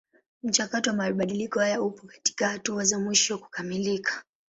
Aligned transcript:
Mchakato 0.43 0.89
wa 0.89 0.95
mabadiliko 0.95 1.59
haya 1.59 1.81
upo 1.81 2.07
katika 2.07 2.49
hatua 2.49 2.83
za 2.83 2.99
mwisho 2.99 3.37
kukamilika. 3.37 4.23